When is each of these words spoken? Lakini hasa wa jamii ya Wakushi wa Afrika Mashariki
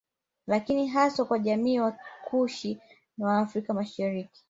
Lakini 0.47 0.87
hasa 0.87 1.25
wa 1.29 1.39
jamii 1.39 1.73
ya 1.75 1.83
Wakushi 1.83 2.77
wa 3.17 3.37
Afrika 3.39 3.73
Mashariki 3.73 4.39